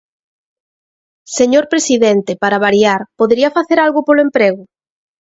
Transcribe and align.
Señor 1.37 1.65
presidente, 1.73 2.31
para 2.41 2.61
variar, 2.67 3.01
¿podería 3.19 3.55
facer 3.57 3.77
algo 3.79 4.05
polo 4.07 4.23
emprego? 4.27 4.63